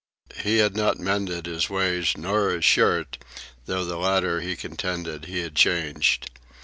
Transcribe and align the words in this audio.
He 0.41 0.57
had 0.57 0.75
not 0.75 0.97
mended 0.97 1.45
his 1.45 1.69
ways 1.69 2.17
nor 2.17 2.49
his 2.49 2.65
shirt, 2.65 3.19
though 3.67 3.85
the 3.85 3.97
latter 3.97 4.41
he 4.41 4.55
contended 4.55 5.25
he 5.25 5.41
had 5.43 5.53
changed. 5.53 6.31